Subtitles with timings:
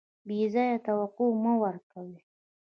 [0.27, 2.13] بې ځایه توقع مه ورکوئ.